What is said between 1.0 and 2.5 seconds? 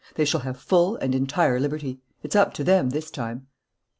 entire liberty. It's